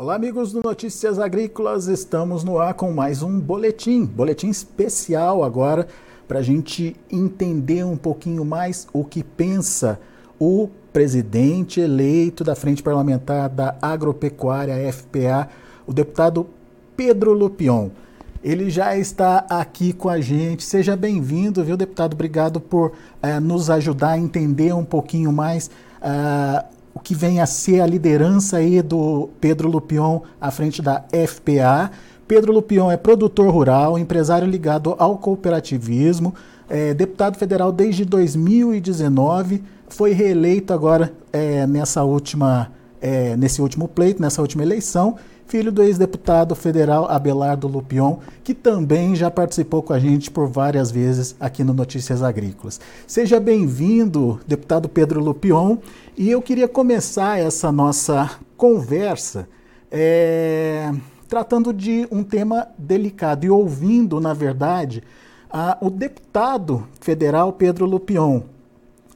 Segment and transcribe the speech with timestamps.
[0.00, 1.86] Olá, amigos do Notícias Agrícolas.
[1.86, 5.86] Estamos no ar com mais um boletim, boletim especial agora
[6.26, 10.00] para a gente entender um pouquinho mais o que pensa
[10.38, 15.50] o presidente eleito da Frente Parlamentar da Agropecuária FPA,
[15.86, 16.46] o deputado
[16.96, 17.90] Pedro Lupion.
[18.42, 20.64] Ele já está aqui com a gente.
[20.64, 22.14] Seja bem-vindo, viu, deputado?
[22.14, 22.92] Obrigado por
[23.22, 25.70] uh, nos ajudar a entender um pouquinho mais
[26.00, 31.04] uh, o que vem a ser a liderança aí do Pedro Lupion à frente da
[31.26, 31.90] FPA.
[32.26, 36.34] Pedro Lupion é produtor rural, empresário ligado ao cooperativismo,
[36.68, 44.22] é deputado federal desde 2019, foi reeleito agora é, nessa última, é, nesse último pleito,
[44.22, 45.16] nessa última eleição,
[45.50, 50.92] filho do ex-deputado federal Abelardo Lupion, que também já participou com a gente por várias
[50.92, 52.80] vezes aqui no Notícias Agrícolas.
[53.04, 55.78] Seja bem-vindo, deputado Pedro Lupion,
[56.16, 59.48] e eu queria começar essa nossa conversa
[59.90, 60.92] é,
[61.28, 65.02] tratando de um tema delicado e ouvindo, na verdade,
[65.50, 68.42] a, o deputado federal Pedro Lupion.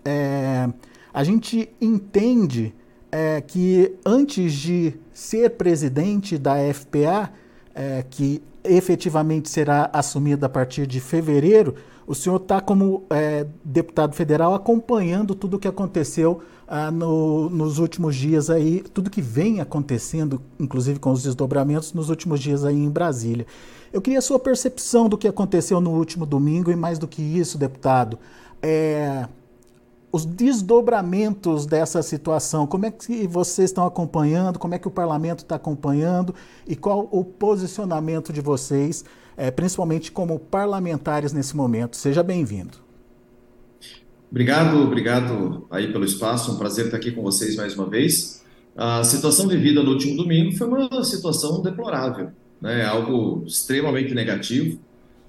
[0.05, 0.69] É,
[1.13, 2.75] a gente entende
[3.13, 7.33] é, que antes de ser presidente da FPA,
[7.75, 11.75] é, que efetivamente será assumida a partir de fevereiro,
[12.07, 17.79] o senhor está como é, deputado federal acompanhando tudo o que aconteceu ah, no, nos
[17.79, 22.77] últimos dias aí, tudo que vem acontecendo, inclusive com os desdobramentos nos últimos dias aí
[22.77, 23.47] em Brasília.
[23.93, 27.23] Eu queria a sua percepção do que aconteceu no último domingo e mais do que
[27.23, 28.19] isso, deputado.
[28.61, 29.27] É,
[30.15, 35.41] os desdobramentos dessa situação, como é que vocês estão acompanhando, como é que o parlamento
[35.41, 36.33] está acompanhando
[36.69, 39.05] e qual o posicionamento de vocês,
[39.37, 41.97] é, principalmente como parlamentares nesse momento.
[41.97, 42.79] Seja bem-vindo.
[44.31, 48.41] Obrigado, obrigado aí pelo espaço, um prazer estar aqui com vocês mais uma vez.
[48.77, 52.31] A situação vivida no último domingo foi uma situação deplorável,
[52.63, 52.85] né?
[52.85, 54.79] algo extremamente negativo,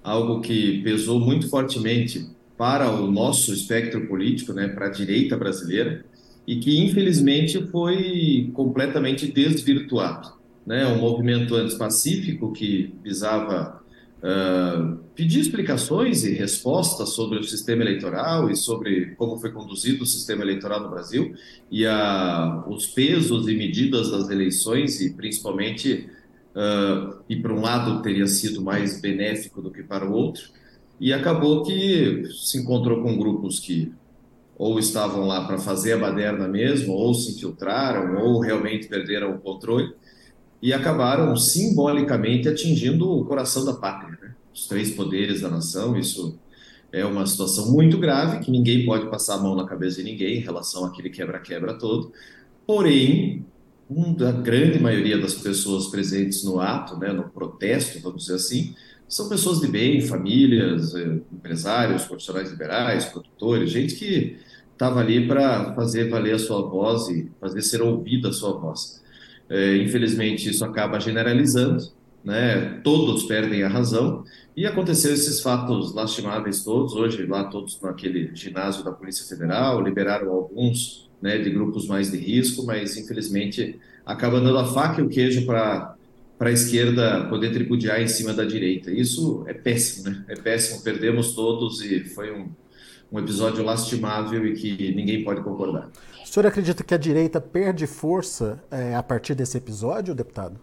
[0.04, 6.06] algo que pesou muito fortemente para o nosso espectro político, né, para a direita brasileira,
[6.48, 10.34] e que infelizmente foi completamente desvirtuado.
[10.66, 10.86] Né?
[10.88, 13.82] Um movimento antes pacífico que visava
[14.22, 20.08] uh, pedir explicações e respostas sobre o sistema eleitoral e sobre como foi conduzido o
[20.08, 21.34] sistema eleitoral no Brasil
[21.70, 26.10] e a, os pesos e medidas das eleições e principalmente
[26.56, 30.50] uh, e para um lado teria sido mais benéfico do que para o outro
[31.00, 33.92] e acabou que se encontrou com grupos que
[34.58, 39.40] ou estavam lá para fazer a baderna mesmo, ou se infiltraram, ou realmente perderam o
[39.40, 39.94] controle,
[40.62, 44.34] e acabaram simbolicamente atingindo o coração da pátria, né?
[44.54, 45.98] os três poderes da nação.
[45.98, 46.40] Isso
[46.92, 50.38] é uma situação muito grave, que ninguém pode passar a mão na cabeça de ninguém
[50.38, 52.14] em relação àquele quebra-quebra todo.
[52.66, 53.46] Porém,
[54.26, 58.74] a grande maioria das pessoas presentes no ato, né, no protesto, vamos dizer assim,
[59.08, 64.38] são pessoas de bem, famílias, eh, empresários, profissionais liberais, produtores, gente que
[64.72, 69.02] estava ali para fazer valer a sua voz e fazer ser ouvida a sua voz.
[69.50, 71.88] É, infelizmente, isso acaba generalizando,
[72.24, 72.80] né?
[72.84, 74.24] todos perdem a razão,
[74.58, 80.32] e aconteceu esses fatos lastimáveis todos, hoje lá todos naquele ginásio da Polícia Federal, liberaram
[80.32, 85.10] alguns né, de grupos mais de risco, mas infelizmente acaba dando a faca e o
[85.10, 85.95] queijo para
[86.38, 88.92] para a esquerda poder tripudiar em cima da direita.
[88.92, 90.26] Isso é péssimo, né?
[90.28, 92.50] É péssimo, perdemos todos e foi um,
[93.12, 95.90] um episódio lastimável e que ninguém pode concordar.
[96.24, 100.60] O senhor acredita que a direita perde força é, a partir desse episódio, deputado?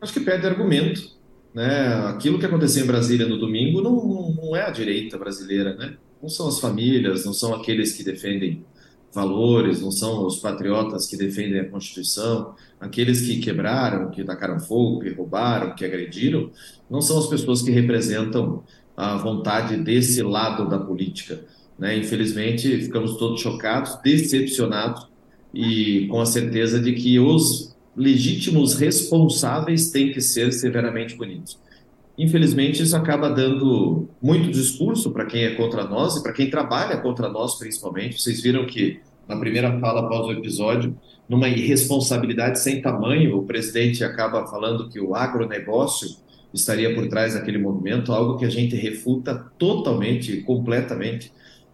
[0.00, 1.14] Acho que perde argumento.
[1.54, 1.94] Né?
[2.08, 5.96] Aquilo que aconteceu em Brasília no domingo não, não é a direita brasileira, né?
[6.20, 8.64] Não são as famílias, não são aqueles que defendem
[9.16, 15.00] valores, não são os patriotas que defendem a Constituição, aqueles que quebraram, que tacaram fogo,
[15.00, 16.50] que roubaram, que agrediram,
[16.88, 18.62] não são as pessoas que representam
[18.94, 21.40] a vontade desse lado da política.
[21.78, 21.96] Né?
[21.96, 25.08] Infelizmente, ficamos todos chocados, decepcionados
[25.52, 31.58] e com a certeza de que os legítimos responsáveis têm que ser severamente punidos.
[32.18, 36.98] Infelizmente, isso acaba dando muito discurso para quem é contra nós e para quem trabalha
[36.98, 38.20] contra nós, principalmente.
[38.20, 40.96] Vocês viram que na primeira fala após o episódio,
[41.28, 46.08] numa irresponsabilidade sem tamanho, o presidente acaba falando que o agronegócio
[46.54, 51.32] estaria por trás daquele movimento, algo que a gente refuta totalmente, completamente.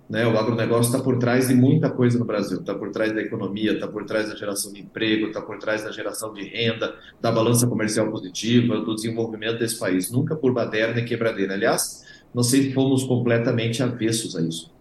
[0.08, 0.26] Né?
[0.26, 3.72] O agronegócio está por trás de muita coisa no Brasil, está por trás da economia,
[3.72, 7.30] está por trás da geração de emprego, está por trás da geração de renda, da
[7.30, 11.54] balança comercial positiva, do desenvolvimento desse país, nunca por baderna e quebradeira.
[11.54, 14.71] Aliás, nós sempre fomos completamente avessos a isso.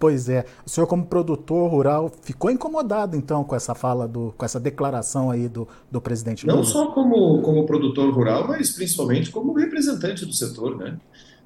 [0.00, 0.46] Pois é.
[0.64, 5.30] O senhor, como produtor rural, ficou incomodado, então, com essa fala, do, com essa declaração
[5.30, 6.56] aí do, do presidente Lula?
[6.56, 10.96] Não só como, como produtor rural, mas principalmente como representante do setor, né?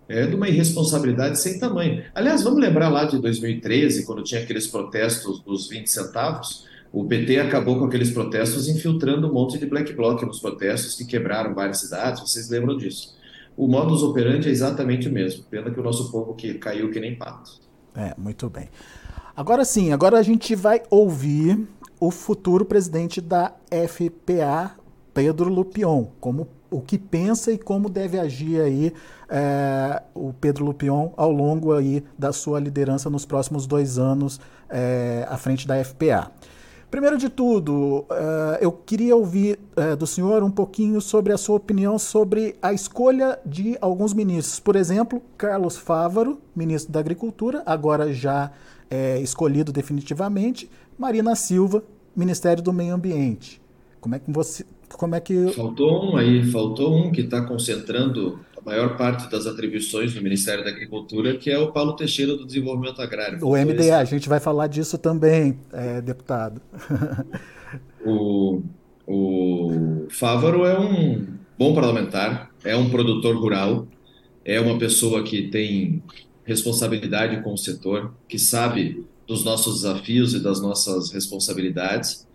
[0.08, 2.04] É de uma irresponsabilidade sem tamanho.
[2.14, 7.40] Aliás, vamos lembrar lá de 2013, quando tinha aqueles protestos dos 20 centavos, o PT
[7.40, 11.78] acabou com aqueles protestos infiltrando um monte de black bloc nos protestos que quebraram várias
[11.78, 13.16] cidades, vocês lembram disso.
[13.56, 17.00] O modus operandi é exatamente o mesmo, pena que o nosso povo que caiu que
[17.00, 17.63] nem pato.
[17.94, 18.68] É, muito bem.
[19.36, 21.66] Agora sim, agora a gente vai ouvir
[21.98, 23.52] o futuro presidente da
[23.88, 24.72] FPA,
[25.12, 28.92] Pedro Lupion, como o que pensa e como deve agir aí
[29.28, 35.24] é, o Pedro Lupion ao longo aí da sua liderança nos próximos dois anos é,
[35.28, 36.30] à frente da FPA.
[36.94, 41.56] Primeiro de tudo, uh, eu queria ouvir uh, do senhor um pouquinho sobre a sua
[41.56, 44.60] opinião sobre a escolha de alguns ministros.
[44.60, 48.52] Por exemplo, Carlos Fávaro, ministro da Agricultura, agora já
[48.88, 51.82] é, escolhido definitivamente, Marina Silva,
[52.14, 53.60] Ministério do Meio Ambiente.
[54.00, 54.64] Como é que você.
[54.96, 55.48] Como é que...
[55.48, 60.70] Faltou um aí, faltou um que está concentrando maior parte das atribuições do Ministério da
[60.70, 63.38] Agricultura, que é o Paulo Teixeira do Desenvolvimento Agrário.
[63.42, 66.60] O MDA, a gente vai falar disso também, é, deputado.
[68.04, 68.62] o,
[69.06, 71.26] o Fávaro é um
[71.58, 73.86] bom parlamentar, é um produtor rural,
[74.44, 76.02] é uma pessoa que tem
[76.44, 82.26] responsabilidade com o setor, que sabe dos nossos desafios e das nossas responsabilidades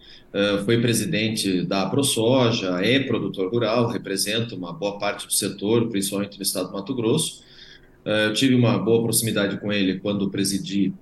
[0.63, 6.43] foi presidente da ProSoja, é produtor rural, representa uma boa parte do setor, principalmente no
[6.43, 7.41] estado do Mato Grosso.
[8.05, 10.93] Uh, eu tive uma boa proximidade com ele quando presidi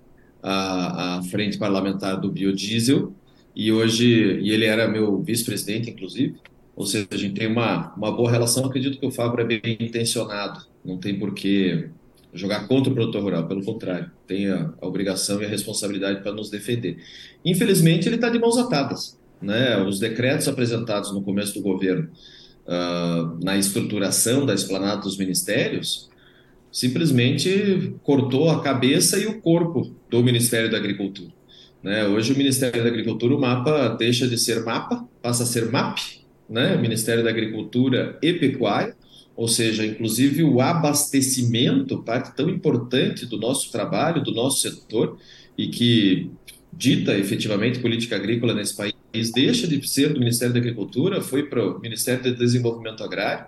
[0.42, 3.14] a, a frente parlamentar do biodiesel
[3.56, 6.36] e hoje e ele era meu vice-presidente, inclusive.
[6.76, 8.66] Ou seja, a gente tem uma, uma boa relação.
[8.66, 11.90] Acredito que o Fábio é bem intencionado, não tem por que
[12.34, 16.32] jogar contra o produtor rural, pelo contrário, tem a, a obrigação e a responsabilidade para
[16.32, 16.98] nos defender.
[17.44, 22.10] Infelizmente, ele está de mãos atadas né, os decretos apresentados no começo do governo
[22.66, 26.10] uh, na estruturação da esplanada dos ministérios
[26.72, 31.32] simplesmente cortou a cabeça e o corpo do Ministério da Agricultura.
[31.82, 32.06] Né?
[32.06, 35.98] Hoje o Ministério da Agricultura, o mapa deixa de ser mapa, passa a ser MAP,
[36.50, 36.78] né?
[36.78, 38.96] Ministério da Agricultura e Pecuária,
[39.36, 45.18] ou seja, inclusive o abastecimento, parte tão importante do nosso trabalho, do nosso setor,
[45.58, 46.32] e que
[46.74, 48.94] dita efetivamente política agrícola nesse país
[49.32, 53.46] deixa de ser do Ministério da Agricultura, foi para o Ministério do Desenvolvimento Agrário.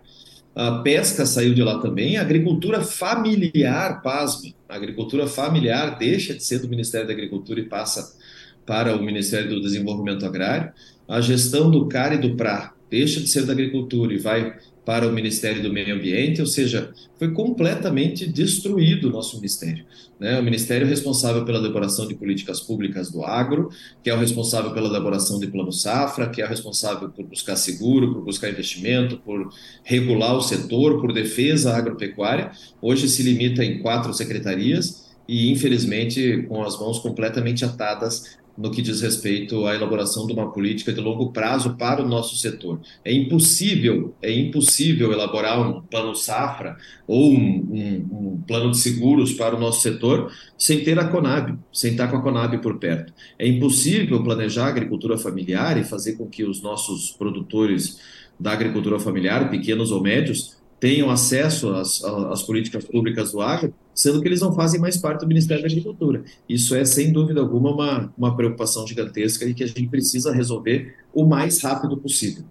[0.56, 2.18] A pesca saiu de lá também.
[2.18, 7.64] A agricultura familiar, pasme, a agricultura familiar deixa de ser do Ministério da Agricultura e
[7.64, 8.18] passa
[8.66, 10.72] para o Ministério do Desenvolvimento Agrário.
[11.08, 14.58] A gestão do CAR e do PRA deixa de ser da agricultura e vai
[14.90, 19.86] para o Ministério do Meio Ambiente, ou seja, foi completamente destruído o nosso ministério.
[20.20, 20.40] Né?
[20.40, 23.70] O ministério responsável pela elaboração de políticas públicas do agro,
[24.04, 27.56] que é o responsável pela elaboração de plano safra, que é o responsável por buscar
[27.56, 29.54] seguro, por buscar investimento, por
[29.84, 32.50] regular o setor, por defesa agropecuária,
[32.82, 38.82] hoje se limita em quatro secretarias e, infelizmente, com as mãos completamente atadas no que
[38.82, 42.82] diz respeito à elaboração de uma política de longo prazo para o nosso setor.
[43.06, 46.76] É impossível, é impossível elaborar um plano safra
[47.08, 51.58] ou um, um, um, plano de seguros para o nosso setor sem ter a Conab,
[51.72, 53.14] sem estar com a Conab por perto.
[53.40, 57.98] É impossível planejar a agricultura familiar e fazer com que os nossos produtores
[58.38, 64.22] da agricultura familiar, pequenos ou médios, tenham acesso às, às, políticas públicas do agro, sendo
[64.22, 66.24] que eles não fazem mais parte do Ministério da Agricultura.
[66.48, 70.96] Isso é, sem dúvida alguma, uma, uma preocupação gigantesca e que a gente precisa resolver
[71.14, 72.46] o mais rápido possível.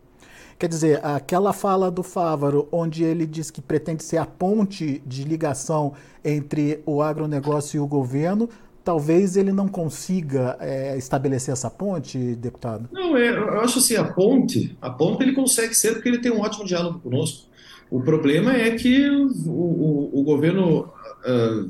[0.58, 5.22] Quer dizer, aquela fala do Fávaro, onde ele diz que pretende ser a ponte de
[5.22, 5.94] ligação
[6.24, 8.48] entre o agronegócio e o governo,
[8.82, 12.88] talvez ele não consiga é, estabelecer essa ponte, deputado?
[12.90, 16.32] Não, é, eu acho assim, a ponte, a ponte ele consegue ser porque ele tem
[16.32, 17.47] um ótimo diálogo conosco.
[17.90, 21.68] O problema é que o, o, o governo, uh,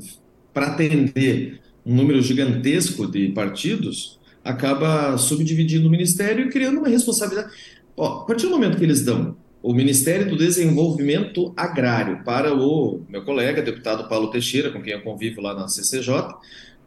[0.53, 7.53] para atender um número gigantesco de partidos, acaba subdividindo o ministério e criando uma responsabilidade.
[7.95, 13.01] Ó, a partir do momento que eles dão o Ministério do Desenvolvimento Agrário para o
[13.09, 16.35] meu colega, deputado Paulo Teixeira, com quem eu convivo lá na CCJ,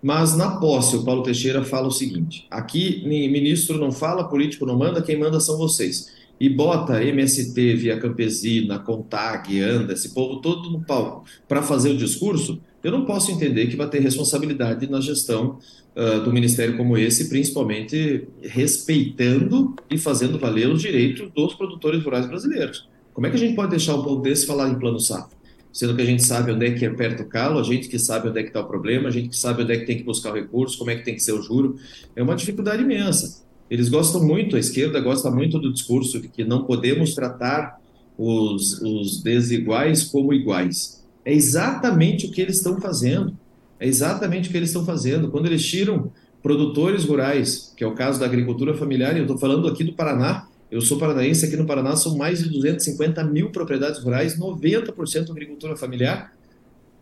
[0.02, 4.76] mas na posse o Paulo Teixeira fala o seguinte: aqui ministro não fala, político não
[4.76, 10.70] manda, quem manda são vocês e bota MST, Via Campesina, Contag, Anda, esse povo todo
[10.70, 15.00] no palco para fazer o discurso, eu não posso entender que vai ter responsabilidade na
[15.00, 15.60] gestão
[15.94, 22.26] uh, do ministério como esse, principalmente respeitando e fazendo valer os direitos dos produtores rurais
[22.26, 22.88] brasileiros.
[23.14, 25.40] Como é que a gente pode deixar um povo desse falar em plano safra?
[25.72, 28.28] sendo que a gente sabe onde é que aperta o calo, a gente que sabe
[28.28, 30.02] onde é que está o problema, a gente que sabe onde é que tem que
[30.02, 31.76] buscar o recurso, como é que tem que ser o juro.
[32.14, 33.42] É uma dificuldade imensa.
[33.72, 37.80] Eles gostam muito, a esquerda gosta muito do discurso de que não podemos tratar
[38.18, 41.02] os, os desiguais como iguais.
[41.24, 43.34] É exatamente o que eles estão fazendo.
[43.80, 45.30] É exatamente o que eles estão fazendo.
[45.30, 46.12] Quando eles tiram
[46.42, 49.94] produtores rurais, que é o caso da agricultura familiar, e eu estou falando aqui do
[49.94, 55.30] Paraná, eu sou paranaense, aqui no Paraná são mais de 250 mil propriedades rurais, 90%
[55.30, 56.30] agricultura familiar,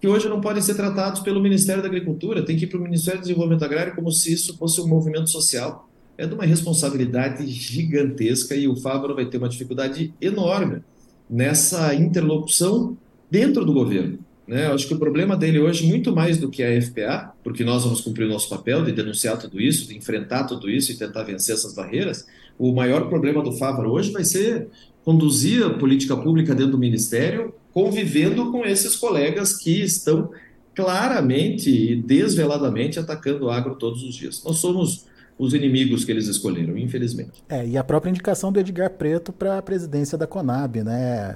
[0.00, 2.82] que hoje não podem ser tratados pelo Ministério da Agricultura, tem que ir para o
[2.82, 5.89] Ministério do Desenvolvimento Agrário como se isso fosse um movimento social.
[6.20, 10.82] É de uma responsabilidade gigantesca e o Fávaro vai ter uma dificuldade enorme
[11.30, 12.94] nessa interlocução
[13.30, 14.18] dentro do governo.
[14.46, 14.66] Né?
[14.66, 18.02] Acho que o problema dele hoje, muito mais do que a FPA, porque nós vamos
[18.02, 21.54] cumprir o nosso papel de denunciar tudo isso, de enfrentar tudo isso e tentar vencer
[21.54, 22.26] essas barreiras,
[22.58, 24.68] o maior problema do Fávaro hoje vai ser
[25.02, 30.28] conduzir a política pública dentro do Ministério, convivendo com esses colegas que estão
[30.74, 34.44] claramente e desveladamente atacando o agro todos os dias.
[34.44, 35.08] Nós somos
[35.40, 37.42] os inimigos que eles escolheram, infelizmente.
[37.48, 41.34] É, e a própria indicação do Edgar Preto para a presidência da Conab, né?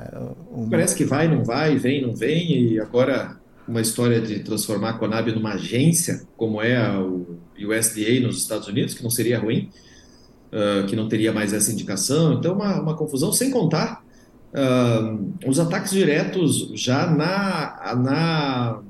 [0.53, 0.69] Uma...
[0.69, 4.93] Parece que vai, não vai, vem, não vem, e agora uma história de transformar a
[4.99, 9.71] Conab numa agência, como é o USDA nos Estados Unidos, que não seria ruim,
[10.53, 12.35] uh, que não teria mais essa indicação.
[12.35, 14.05] Então, uma, uma confusão, sem contar
[14.53, 18.83] uh, os ataques diretos já na, na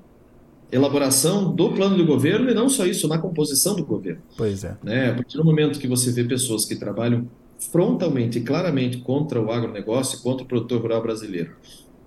[0.71, 4.23] elaboração do plano do governo e não só isso, na composição do governo.
[4.37, 4.77] Pois é.
[4.83, 5.11] Né?
[5.11, 7.29] A partir do momento que você vê pessoas que trabalham
[7.71, 11.53] frontalmente e claramente contra o agronegócio, contra o produtor rural brasileiro,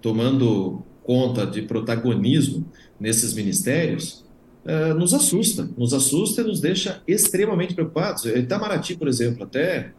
[0.02, 2.66] tomando conta de protagonismo
[3.00, 4.26] nesses ministérios,
[4.66, 8.26] uh, nos assusta, nos assusta e nos deixa extremamente preocupados.
[8.26, 9.94] Itamaraty, por exemplo, até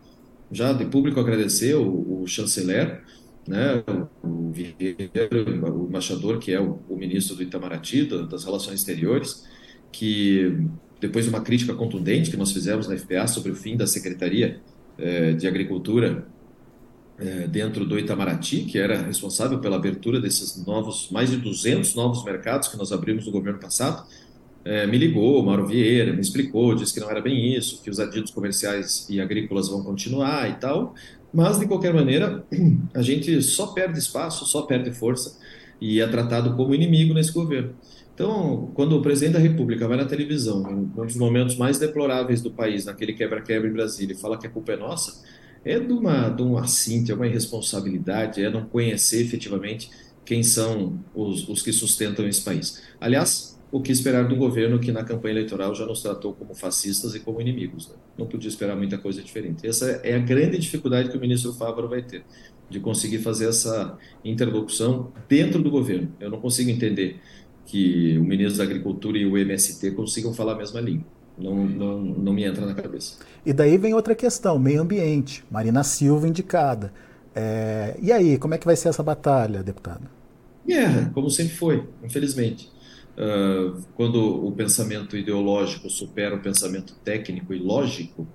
[0.51, 3.03] já de público agradeceu o, o chanceler,
[3.49, 3.83] né,
[4.23, 9.47] o Vieira, o embaixador, que é o, o ministro do Itamaraty, das Relações Exteriores,
[9.91, 10.59] que
[11.01, 14.61] depois de uma crítica contundente que nós fizemos na FPA sobre o fim da Secretaria
[14.99, 16.27] eh, de Agricultura
[17.19, 22.25] eh, dentro do Itamaraty, que era responsável pela abertura desses novos, mais de 200 novos
[22.25, 24.07] mercados que nós abrimos no governo passado,
[24.65, 27.99] eh, me ligou, Mauro Vieira, me explicou, disse que não era bem isso, que os
[27.99, 30.95] adidos comerciais e agrícolas vão continuar e tal,
[31.33, 32.45] mas, de qualquer maneira,
[32.95, 35.39] a gente só perde espaço, só perde força
[35.81, 37.75] e é tratado como inimigo nesse governo.
[38.15, 42.51] Então, quando o presidente da República vai na televisão, um dos momentos mais deploráveis do
[42.51, 45.23] país, naquele quebra-quebra em Brasília, e fala que a culpa é nossa,
[45.65, 49.91] é de, uma, de um assinte, é uma irresponsabilidade, é não conhecer efetivamente
[50.25, 52.83] quem são os, os que sustentam esse país.
[53.01, 57.15] Aliás, o que esperar do governo que na campanha eleitoral já nos tratou como fascistas
[57.15, 57.89] e como inimigos.
[57.89, 57.95] Né?
[58.17, 59.67] Não podia esperar muita coisa diferente.
[59.67, 62.25] Essa é a grande dificuldade que o ministro Fávaro vai ter,
[62.71, 66.09] de conseguir fazer essa interlocução dentro do governo.
[66.19, 67.21] Eu não consigo entender
[67.67, 71.07] que o ministro da Agricultura e o MST consigam falar a mesma língua.
[71.37, 73.19] Não, não, não me entra na cabeça.
[73.47, 75.45] E daí vem outra questão, meio ambiente.
[75.51, 76.93] Marina Silva indicada.
[77.35, 77.97] É...
[78.03, 80.09] E aí, como é que vai ser essa batalha, deputado?
[80.67, 82.71] Guerra, como sempre foi, infelizmente.
[83.19, 88.29] Uh, quando o pensamento ideológico supera o pensamento técnico e lógico,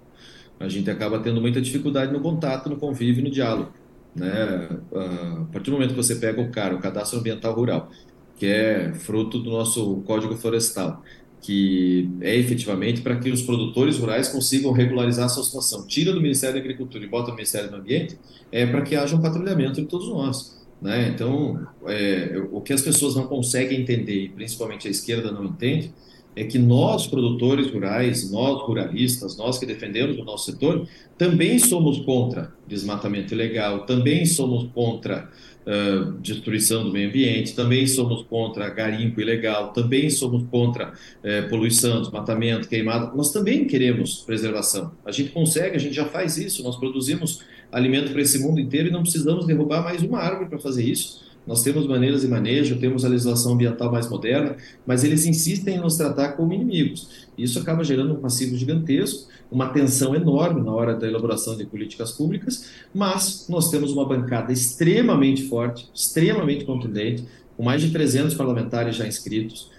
[0.59, 3.71] a gente acaba tendo muita dificuldade no contato, no convívio, no diálogo.
[4.13, 4.69] Né?
[4.91, 7.89] Uh, a partir do momento que você pega o CAR, o Cadastro Ambiental Rural,
[8.35, 11.01] que é fruto do nosso Código Florestal,
[11.41, 15.87] que é efetivamente para que os produtores rurais consigam regularizar a sua situação.
[15.87, 18.17] Tira do Ministério da Agricultura e bota no Ministério do Ambiente,
[18.51, 20.62] é para que haja um patrulhamento de todos nós.
[20.83, 21.07] Né?
[21.07, 25.93] Então, é, o que as pessoas não conseguem entender, e principalmente a esquerda não entende,
[26.35, 30.87] é que nós, produtores rurais, nós ruralistas, nós que defendemos o nosso setor,
[31.17, 35.29] também somos contra desmatamento ilegal, também somos contra
[35.65, 42.01] uh, destruição do meio ambiente, também somos contra garimpo ilegal, também somos contra uh, poluição,
[42.01, 43.15] desmatamento, queimada.
[43.15, 44.91] Nós também queremos preservação.
[45.05, 47.41] A gente consegue, a gente já faz isso, nós produzimos
[47.71, 51.23] alimento para esse mundo inteiro e não precisamos derrubar mais uma árvore para fazer isso.
[51.45, 54.55] Nós temos maneiras de manejo, temos a legislação ambiental mais moderna,
[54.85, 57.27] mas eles insistem em nos tratar como inimigos.
[57.37, 62.11] Isso acaba gerando um passivo gigantesco, uma tensão enorme na hora da elaboração de políticas
[62.11, 67.23] públicas, mas nós temos uma bancada extremamente forte, extremamente contundente,
[67.55, 69.71] com mais de 300 parlamentares já inscritos,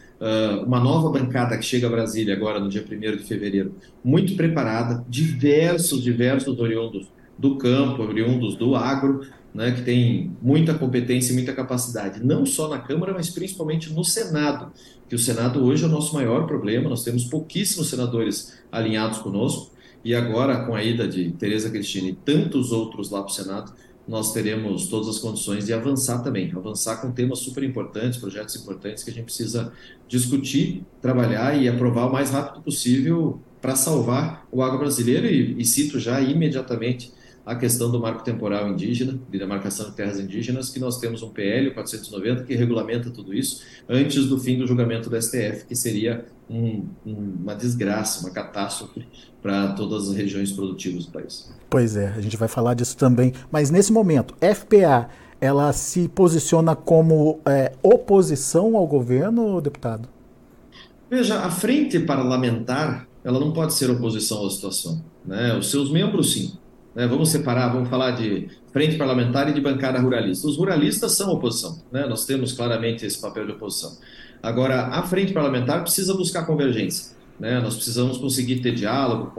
[0.65, 5.05] uma nova bancada que chega a Brasília agora no dia 1 de fevereiro, muito preparada,
[5.09, 11.53] diversos, diversos oriundos do campo, oriundos do agro, né, que tem muita competência e muita
[11.53, 14.73] capacidade, não só na Câmara, mas principalmente no Senado,
[15.09, 19.73] que o Senado hoje é o nosso maior problema, nós temos pouquíssimos senadores alinhados conosco,
[20.05, 23.73] e agora com a ida de Tereza Cristina e tantos outros lá para o Senado,
[24.07, 29.03] nós teremos todas as condições de avançar também, avançar com temas super importantes, projetos importantes
[29.03, 29.73] que a gente precisa
[30.07, 35.65] discutir, trabalhar e aprovar o mais rápido possível para salvar o agro brasileiro e, e
[35.65, 37.13] cito já imediatamente
[37.45, 41.29] a questão do marco temporal indígena, de demarcação de terras indígenas, que nós temos um
[41.29, 46.25] PL 490 que regulamenta tudo isso antes do fim do julgamento do STF, que seria
[46.49, 49.07] um, um, uma desgraça, uma catástrofe
[49.43, 51.53] para todas as regiões produtivas do país.
[51.69, 53.33] Pois é, a gente vai falar disso também.
[53.51, 55.11] Mas nesse momento, FPA,
[55.41, 60.09] ela se posiciona como é, oposição ao governo, deputado?
[61.11, 65.05] Veja, a frente parlamentar, ela não pode ser oposição à situação.
[65.25, 65.55] Né?
[65.57, 66.55] Os seus membros, sim.
[66.95, 67.07] Né?
[67.07, 70.47] Vamos separar, vamos falar de frente parlamentar e de bancada ruralista.
[70.47, 72.07] Os ruralistas são oposição, né?
[72.07, 73.97] nós temos claramente esse papel de oposição.
[74.43, 77.15] Agora, a frente parlamentar precisa buscar convergência.
[77.39, 77.59] Né?
[77.61, 79.33] Nós precisamos conseguir ter diálogo,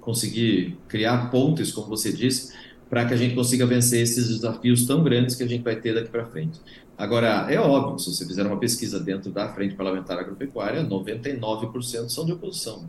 [0.00, 2.52] conseguir, criar pontes, como você disse,
[2.88, 5.94] para que a gente consiga vencer esses desafios tão grandes que a gente vai ter
[5.94, 6.60] daqui para frente.
[6.96, 12.24] Agora, é óbvio, se você fizer uma pesquisa dentro da Frente Parlamentar Agropecuária, 99% são
[12.24, 12.88] de oposição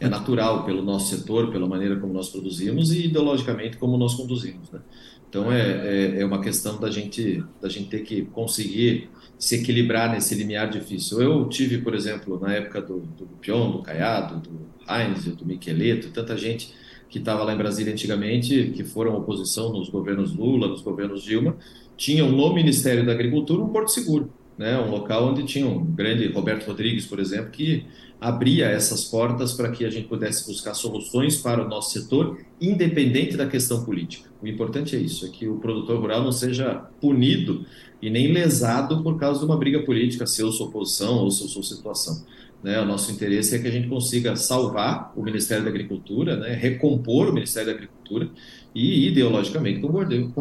[0.00, 4.70] é natural pelo nosso setor, pela maneira como nós produzimos e ideologicamente como nós conduzimos.
[4.70, 4.80] Né?
[5.28, 9.08] Então é, é, é, uma questão da gente, da gente ter que conseguir
[9.38, 11.20] se equilibrar nesse limiar difícil.
[11.20, 16.10] Eu tive, por exemplo, na época do, do Pion, do Caiado, do Heinz, do Micheleto,
[16.10, 16.72] tanta gente
[17.08, 21.56] que estava lá em Brasília antigamente, que foram oposição nos governos Lula, nos governos Dilma,
[21.96, 26.26] tinham no Ministério da Agricultura um porto seguro né, um local onde tinha um grande
[26.28, 27.84] Roberto Rodrigues, por exemplo, que
[28.24, 33.36] abria essas portas para que a gente pudesse buscar soluções para o nosso setor, independente
[33.36, 34.30] da questão política.
[34.42, 37.66] O importante é isso, é que o produtor rural não seja punido
[38.00, 41.42] e nem lesado por causa de uma briga política, se eu sou oposição ou se
[41.42, 42.24] eu sou situação.
[42.62, 46.54] Né, o nosso interesse é que a gente consiga salvar o Ministério da Agricultura, né,
[46.54, 48.30] recompor o Ministério da Agricultura
[48.74, 49.88] e, ideologicamente, com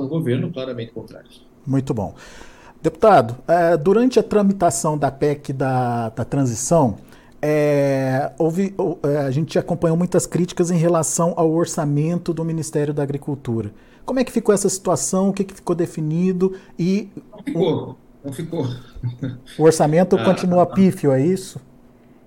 [0.01, 1.27] o governo claramente contrário.
[1.67, 2.15] Muito bom.
[2.81, 6.97] Deputado, é, durante a tramitação da PEC da, da transição,
[7.46, 13.03] é, houve, é, a gente acompanhou muitas críticas em relação ao orçamento do Ministério da
[13.03, 13.74] Agricultura.
[14.06, 15.27] Como é que ficou essa situação?
[15.27, 16.56] O que, que ficou definido?
[16.79, 18.66] E não ficou, não ficou.
[19.60, 21.60] O orçamento ah, continua pífio, é isso?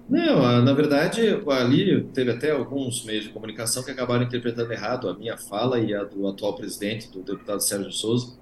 [0.06, 5.14] Não, na verdade, ali teve até alguns meios de comunicação que acabaram interpretando errado a
[5.14, 8.36] minha fala e a do atual presidente, do deputado Sérgio Souza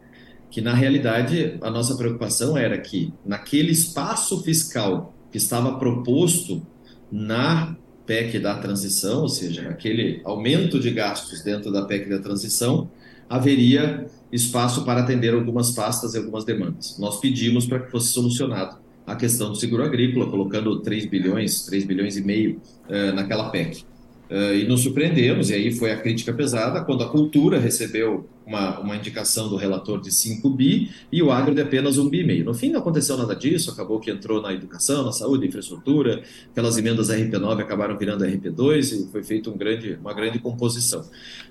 [0.54, 6.62] que na realidade a nossa preocupação era que naquele espaço fiscal que estava proposto
[7.10, 7.74] na
[8.06, 12.88] PEC da transição, ou seja, aquele aumento de gastos dentro da PEC da transição,
[13.28, 16.96] haveria espaço para atender algumas pastas e algumas demandas.
[17.00, 21.84] Nós pedimos para que fosse solucionado a questão do seguro agrícola, colocando 3 bilhões, 3
[21.84, 23.84] bilhões e meio uh, naquela PEC.
[24.30, 28.80] Uh, e nos surpreendemos, e aí foi a crítica pesada, quando a cultura recebeu uma,
[28.80, 32.24] uma indicação do relator de 5 bi e o agro de apenas 1 bi e
[32.24, 32.44] meio.
[32.44, 36.78] No fim não aconteceu nada disso, acabou que entrou na educação, na saúde, infraestrutura, aquelas
[36.78, 41.04] emendas RP9 acabaram virando RP2 e foi feita um grande, uma grande composição.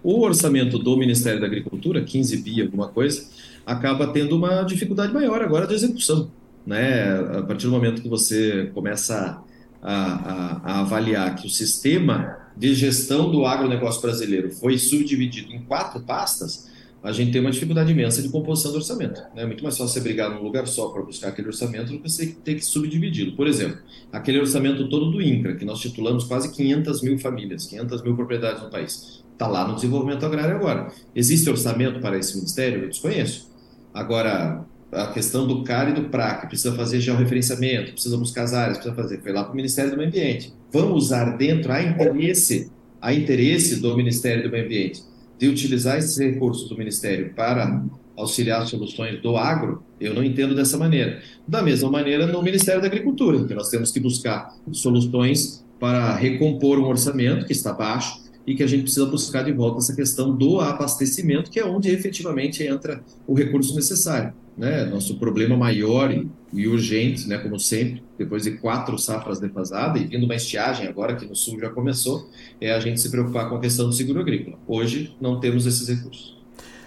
[0.03, 3.27] O orçamento do Ministério da Agricultura, 15 bi alguma coisa,
[3.65, 6.29] acaba tendo uma dificuldade maior agora de execução.
[6.65, 7.03] Né?
[7.37, 9.52] A partir do momento que você começa a,
[9.83, 15.99] a, a avaliar que o sistema de gestão do agronegócio brasileiro foi subdividido em quatro
[16.01, 16.71] pastas,
[17.03, 19.21] a gente tem uma dificuldade imensa de composição do orçamento.
[19.35, 19.43] Né?
[19.43, 22.09] É muito mais fácil você brigar num lugar só para buscar aquele orçamento do que
[22.09, 23.35] você ter que subdividi-lo.
[23.35, 23.77] Por exemplo,
[24.09, 28.63] aquele orçamento todo do INCRA, que nós titulamos quase 500 mil famílias, 500 mil propriedades
[28.63, 30.93] no país, está lá no desenvolvimento agrário agora.
[31.13, 32.83] Existe orçamento para esse ministério?
[32.83, 33.51] Eu desconheço.
[33.93, 38.77] Agora, a questão do CAR e do PRAC, precisa fazer georreferenciamento, precisa buscar as áreas,
[38.77, 40.53] precisa fazer, foi lá para o Ministério do Meio Ambiente.
[40.71, 45.03] Vamos usar dentro a interesse, a interesse do Ministério do Meio Ambiente
[45.37, 47.83] de utilizar esses recursos do Ministério para
[48.15, 51.21] auxiliar soluções do agro, eu não entendo dessa maneira.
[51.47, 56.79] Da mesma maneira, no Ministério da Agricultura, que nós temos que buscar soluções para recompor
[56.79, 60.35] um orçamento que está baixo e que a gente precisa buscar de volta essa questão
[60.35, 64.33] do abastecimento, que é onde efetivamente entra o recurso necessário.
[64.57, 64.85] Né?
[64.85, 70.05] Nosso problema maior e, e urgente, né, como sempre, depois de quatro safras defasadas e
[70.05, 72.29] vindo uma estiagem agora que no sul já começou,
[72.61, 74.57] é a gente se preocupar com a questão do seguro agrícola.
[74.67, 76.37] Hoje não temos esses recursos.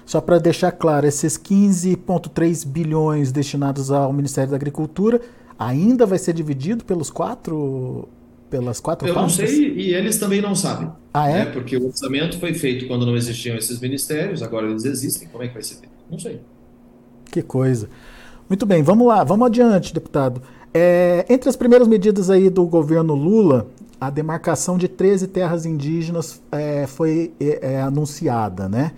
[0.04, 5.20] Só para deixar claro, esses 15,3 bilhões destinados ao Ministério da Agricultura
[5.58, 8.08] ainda vai ser dividido pelos quatro
[8.50, 10.90] pelas quatro Eu não sei e eles também não sabem.
[11.12, 11.44] Ah, é?
[11.44, 11.46] Né?
[11.46, 15.28] Porque o orçamento foi feito quando não existiam esses ministérios, agora eles existem.
[15.28, 15.94] Como é que vai ser feito?
[16.10, 16.40] Não sei.
[17.30, 17.88] Que coisa.
[18.48, 20.40] Muito bem, vamos lá, vamos adiante, deputado.
[20.72, 23.66] É, entre as primeiras medidas aí do governo Lula,
[24.00, 28.92] a demarcação de 13 terras indígenas é, foi é, é, anunciada, né?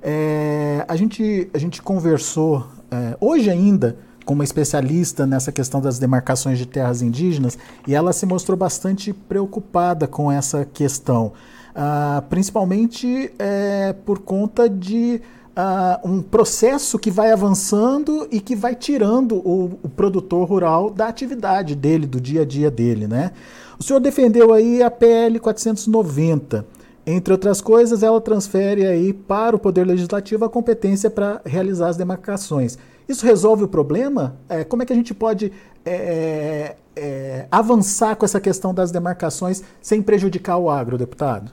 [0.00, 5.98] É, a, gente, a gente conversou é, hoje ainda com uma especialista nessa questão das
[5.98, 11.32] demarcações de terras indígenas e ela se mostrou bastante preocupada com essa questão,
[11.74, 15.20] ah, principalmente é, por conta de
[15.56, 21.06] ah, um processo que vai avançando e que vai tirando o, o, produtor rural da
[21.06, 23.06] atividade dele, do dia a dia dele.
[23.06, 23.30] Né?
[23.78, 26.66] O senhor defendeu aí a PL 490.
[27.06, 31.96] Entre outras coisas, ela transfere aí para o Poder Legislativo a competência para realizar as
[31.96, 32.78] demarcações.
[33.06, 34.36] Isso resolve o problema?
[34.48, 35.52] É, como é que a gente pode
[35.84, 41.52] é, é, avançar com essa questão das demarcações sem prejudicar o agro, deputado?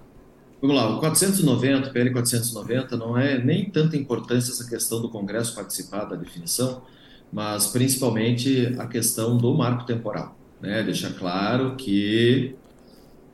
[0.61, 5.09] Vamos lá, o 490, o PL 490, não é nem tanta importância essa questão do
[5.09, 6.83] Congresso participar da definição,
[7.33, 10.37] mas principalmente a questão do marco temporal.
[10.61, 10.85] Né?
[11.17, 12.55] Claro que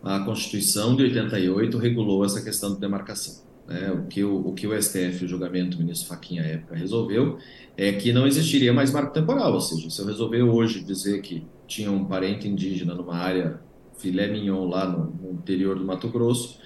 [0.04, 3.46] a Constituição de 88 regulou essa questão de demarcação.
[3.68, 3.92] Né?
[3.92, 7.38] O, que o, o que o STF, o julgamento do ministro Faquinha à época, resolveu
[7.76, 11.46] é que não existiria mais marco temporal, ou seja, se eu resolver hoje dizer que
[11.68, 13.60] tinha um parente indígena numa área
[13.98, 16.60] filé mignon lá no, no interior do Mato Grosso,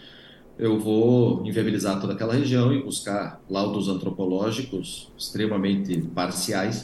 [0.60, 6.82] eu vou inviabilizar toda aquela região e buscar laudos antropológicos extremamente parciais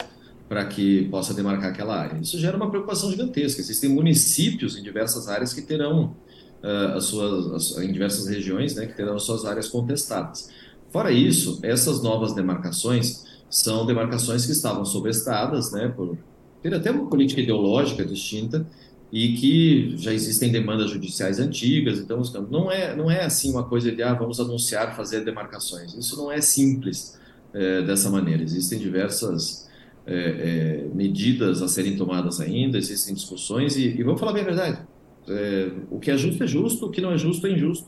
[0.48, 2.18] para que possa demarcar aquela área.
[2.18, 3.60] Isso gera uma preocupação gigantesca.
[3.60, 6.16] Existem municípios em diversas áreas que terão
[6.62, 10.50] uh, as suas, as, em diversas regiões, né, que terão as suas áreas contestadas.
[10.90, 16.16] Fora isso, essas novas demarcações são demarcações que estavam sobrestadas, né, por
[16.62, 18.66] ter até uma política ideológica distinta
[19.10, 23.90] e que já existem demandas judiciais antigas, então não é não é assim uma coisa
[23.90, 25.94] de ah, vamos anunciar fazer demarcações.
[25.94, 27.18] Isso não é simples
[27.54, 28.42] é, dessa maneira.
[28.42, 29.66] Existem diversas
[30.06, 34.46] é, é, medidas a serem tomadas ainda, existem discussões e, e vamos falar bem a
[34.46, 34.78] verdade.
[35.28, 37.86] É, o que é justo é justo, o que não é justo é injusto.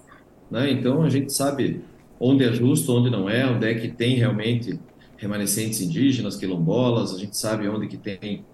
[0.50, 0.70] Né?
[0.70, 1.82] Então a gente sabe
[2.18, 4.78] onde é justo, onde não é, onde é que tem realmente
[5.16, 8.44] remanescentes indígenas, quilombolas, a gente sabe onde que tem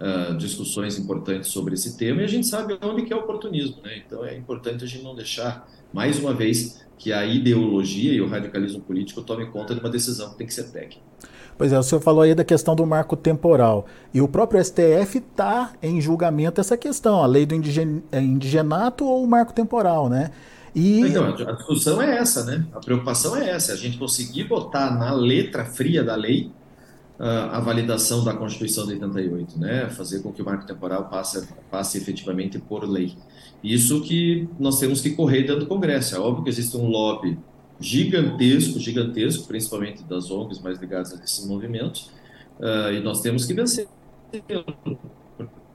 [0.00, 3.80] uh, discussões importantes sobre esse tema e a gente sabe onde que é oportunismo.
[3.82, 4.02] Né?
[4.04, 8.28] Então é importante a gente não deixar, mais uma vez, que a ideologia e o
[8.28, 11.00] radicalismo político tome conta de uma decisão que tem que ser técnica.
[11.58, 13.86] Pois é, o senhor falou aí da questão do marco temporal.
[14.12, 19.24] E o próprio STF está em julgamento essa questão, a lei do é, indigenato ou
[19.24, 20.30] o marco temporal, né?
[20.74, 21.00] E...
[21.00, 22.66] Então, a discussão é essa, né?
[22.74, 26.50] A preocupação é essa, a gente conseguir botar na letra fria da lei
[27.18, 29.88] uh, a validação da Constituição de 88, né?
[29.88, 33.16] Fazer com que o marco temporal passe, passe efetivamente por lei.
[33.64, 36.14] Isso que nós temos que correr dentro do Congresso.
[36.14, 37.38] É óbvio que existe um lobby
[37.80, 42.10] gigantesco, gigantesco, principalmente das ONGs mais ligadas a esses movimentos,
[42.58, 43.86] uh, e nós temos que vencer.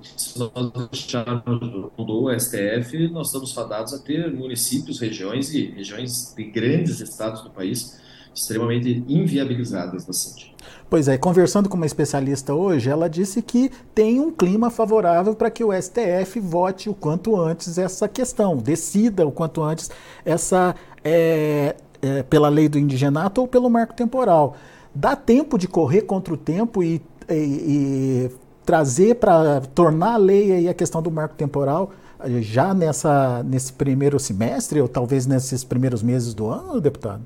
[0.02, 6.44] Se nós deixarmos do STF, nós estamos fadados a ter municípios, regiões e regiões de
[6.44, 8.02] grandes estados do país
[8.34, 10.56] extremamente inviabilizadas da CID.
[10.90, 15.52] Pois é, conversando com uma especialista hoje, ela disse que tem um clima favorável para
[15.52, 19.90] que o STF vote o quanto antes essa questão, decida o quanto antes
[20.26, 24.56] essa é, é, pela lei do indigenato ou pelo marco temporal.
[24.94, 28.32] Dá tempo de correr contra o tempo e, e, e
[28.66, 33.74] trazer para tornar a lei aí a questão do marco temporal eh, já nessa, nesse
[33.74, 37.26] primeiro semestre ou talvez nesses primeiros meses do ano, deputado?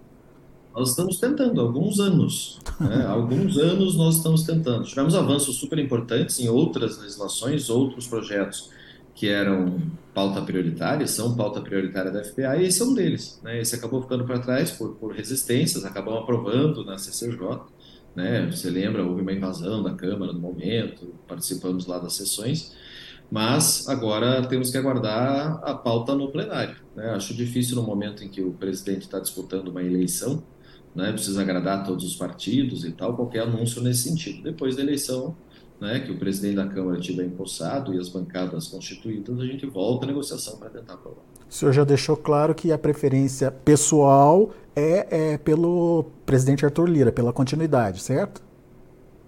[0.75, 2.59] Nós estamos tentando, alguns anos.
[2.79, 3.05] Né?
[3.07, 4.83] alguns anos nós estamos tentando.
[4.83, 8.69] Tivemos avanços super importantes em outras legislações, outros projetos
[9.15, 9.79] que eram
[10.13, 13.39] pauta prioritária, são pauta prioritária da FPA, e esse é um deles.
[13.41, 13.61] Né?
[13.61, 17.61] Esse acabou ficando para trás por, por resistências, acabamos aprovando na CCJ.
[18.13, 18.49] Né?
[18.51, 22.75] Você lembra, houve uma invasão da Câmara no momento, participamos lá das sessões,
[23.31, 26.75] mas agora temos que aguardar a pauta no plenário.
[26.93, 27.09] Né?
[27.11, 30.43] Acho difícil no momento em que o presidente está disputando uma eleição,
[30.93, 31.11] né?
[31.11, 34.43] precisa agradar todos os partidos e tal, qualquer anúncio nesse sentido.
[34.43, 35.35] Depois da eleição,
[35.79, 40.05] né, que o presidente da Câmara tiver empossado e as bancadas constituídas, a gente volta
[40.05, 41.23] à negociação para tentar aprovar.
[41.49, 47.11] O senhor já deixou claro que a preferência pessoal é, é pelo presidente Arthur Lira,
[47.11, 48.41] pela continuidade, certo?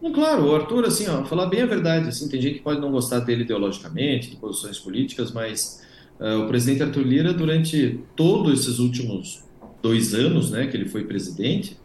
[0.02, 2.80] Não, claro, o Arthur, assim, ó, falar bem a verdade, assim, tem gente que pode
[2.80, 5.84] não gostar dele ideologicamente, de posições políticas, mas
[6.20, 9.44] uh, o presidente Arthur Lira, durante todos esses últimos
[9.82, 11.78] dois anos, né, que ele foi presidente,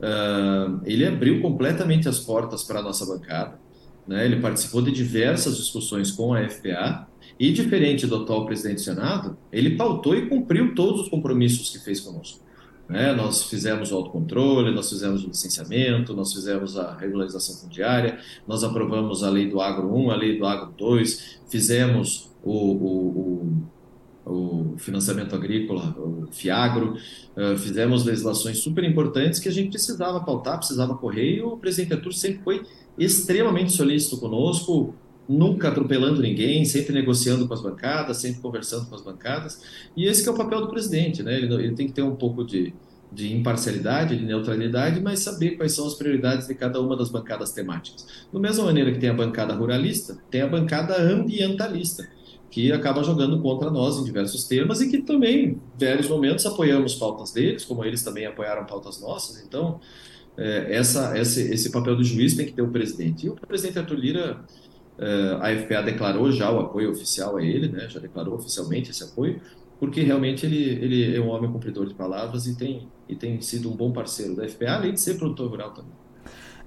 [0.00, 3.58] uh, ele abriu completamente as portas para a nossa bancada,
[4.06, 4.24] né?
[4.24, 7.06] Ele participou de diversas discussões com a FPA
[7.38, 11.78] e, diferente do atual presidente do Senado, ele pautou e cumpriu todos os compromissos que
[11.78, 12.40] fez conosco.
[12.88, 13.12] Né?
[13.12, 19.22] Nós fizemos o autocontrole, nós fizemos o licenciamento, nós fizemos a regularização fundiária, nós aprovamos
[19.22, 23.62] a lei do Agro 1, a lei do Agro 2, fizemos o, o, o
[24.26, 26.96] o financiamento agrícola, o FIAGRO,
[27.36, 31.94] uh, fizemos legislações super importantes que a gente precisava pautar, precisava correr, e o presidente
[31.94, 32.62] Arthur sempre foi
[32.98, 34.94] extremamente solícito conosco,
[35.28, 39.62] nunca atropelando ninguém, sempre negociando com as bancadas, sempre conversando com as bancadas,
[39.96, 41.36] e esse é o papel do presidente, né?
[41.36, 42.74] ele, ele tem que ter um pouco de,
[43.12, 47.52] de imparcialidade, de neutralidade, mas saber quais são as prioridades de cada uma das bancadas
[47.52, 48.06] temáticas.
[48.32, 52.08] Da mesma maneira que tem a bancada ruralista, tem a bancada ambientalista,
[52.56, 56.94] que acaba jogando contra nós em diversos temas e que também, em vários momentos, apoiamos
[56.94, 59.44] pautas deles, como eles também apoiaram pautas nossas.
[59.44, 59.78] Então,
[60.38, 63.26] é, essa, esse, esse papel do juiz tem que ter o presidente.
[63.26, 64.40] E o presidente Arthur Lira,
[64.98, 69.04] é, a FPA declarou já o apoio oficial a ele, né, já declarou oficialmente esse
[69.04, 69.38] apoio,
[69.78, 73.70] porque realmente ele, ele é um homem cumpridor de palavras e tem, e tem sido
[73.70, 76.05] um bom parceiro da FPA, além de ser produtor rural também.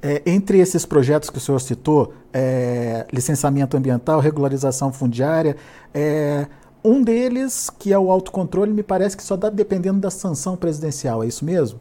[0.02, 5.58] É, entre esses projetos que o senhor citou, é, licenciamento ambiental, regularização fundiária,
[5.94, 6.48] é,
[6.84, 11.24] um deles, que é o autocontrole, me parece que só dá dependendo da sanção presidencial,
[11.24, 11.80] é isso mesmo?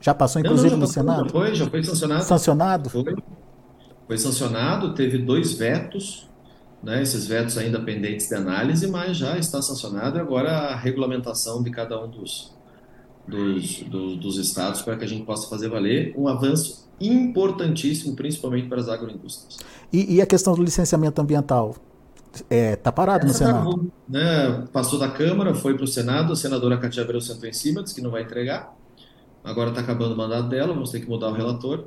[0.00, 1.24] Já passou, inclusive, não, não, já no passou, Senado?
[1.24, 2.24] Já foi, já foi sancionado.
[2.24, 2.90] Sancionado?
[2.90, 3.04] Foi,
[4.06, 6.30] foi sancionado, teve dois vetos,
[6.82, 11.62] né, esses vetos ainda pendentes de análise, mas já está sancionado e agora a regulamentação
[11.62, 12.53] de cada um dos,
[13.26, 18.68] dos, dos, dos estados para que a gente possa fazer valer um avanço importantíssimo, principalmente
[18.68, 19.58] para as agroindústrias.
[19.92, 21.74] E, e a questão do licenciamento ambiental?
[22.32, 23.92] Está é, tá parado Essa no Senado?
[24.08, 27.82] né, passou da Câmara, foi para o Senado, a senadora Katia Abreu sentou em cima,
[27.82, 28.76] disse que não vai entregar.
[29.42, 31.84] Agora está acabando o mandato dela, vamos ter que mudar o relator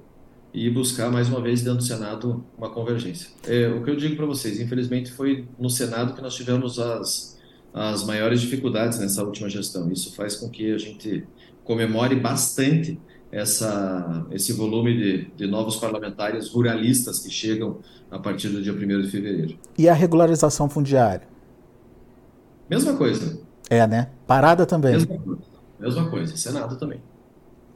[0.53, 3.29] e buscar mais uma vez dentro do Senado uma convergência.
[3.45, 7.36] É, o que eu digo para vocês, infelizmente foi no Senado que nós tivemos as,
[7.73, 9.91] as maiores dificuldades nessa última gestão.
[9.91, 11.25] Isso faz com que a gente
[11.63, 12.99] comemore bastante
[13.31, 19.01] essa, esse volume de, de novos parlamentares ruralistas que chegam a partir do dia 1
[19.01, 19.57] de fevereiro.
[19.77, 21.27] E a regularização fundiária?
[22.69, 23.39] Mesma coisa.
[23.69, 24.09] É, né?
[24.25, 24.93] Parada também.
[24.93, 25.41] Mesma coisa.
[25.79, 26.37] Mesma coisa.
[26.37, 27.01] Senado também.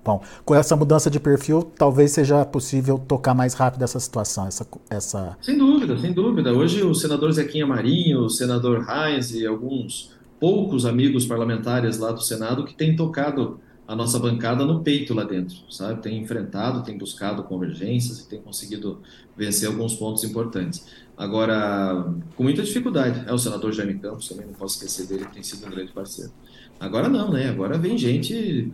[0.03, 4.67] Bom, com essa mudança de perfil, talvez seja possível tocar mais rápido essa situação, essa,
[4.89, 5.37] essa...
[5.41, 6.51] Sem dúvida, sem dúvida.
[6.51, 12.21] Hoje o senador Zequinha Marinho, o senador Heinz e alguns poucos amigos parlamentares lá do
[12.21, 16.01] Senado que têm tocado a nossa bancada no peito lá dentro, sabe?
[16.01, 19.01] Tem enfrentado, tem buscado convergências e tem conseguido
[19.35, 20.85] vencer alguns pontos importantes.
[21.15, 23.23] Agora, com muita dificuldade.
[23.27, 25.91] É o senador Jaime Campos, também não posso esquecer dele, que tem sido um grande
[25.91, 26.31] parceiro.
[26.79, 27.49] Agora não, né?
[27.49, 28.71] Agora vem gente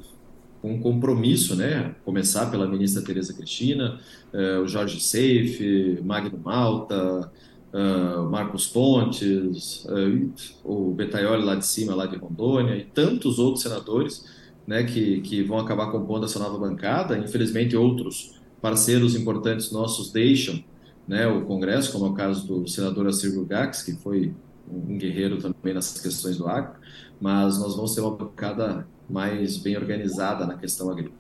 [0.68, 1.96] com compromisso, né?
[2.04, 4.00] Começar pela ministra Tereza Cristina,
[4.34, 7.32] eh, o Jorge Seife, Magno Malta,
[7.74, 10.32] uh, Marcos Pontes, uh,
[10.64, 14.26] o Betaioli lá de cima, lá de Rondônia, e tantos outros senadores
[14.66, 17.18] né, que, que vão acabar compondo essa nova bancada.
[17.18, 20.62] Infelizmente, outros parceiros importantes nossos deixam
[21.08, 24.34] né, o Congresso, como é o caso do senador Assir Gax, que foi
[24.70, 26.74] um guerreiro também nessas questões do agro,
[27.22, 31.16] mas nós vamos ter uma bancada mais bem organizada na questão agrícola.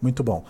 [0.00, 0.44] Muito bom.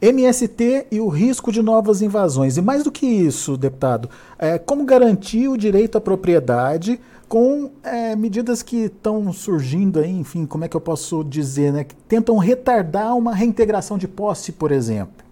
[0.00, 2.56] MST e o risco de novas invasões.
[2.56, 4.08] E mais do que isso, deputado,
[4.38, 10.44] é, como garantir o direito à propriedade com é, medidas que estão surgindo aí, enfim,
[10.44, 14.70] como é que eu posso dizer, né, que tentam retardar uma reintegração de posse, por
[14.70, 15.24] exemplo?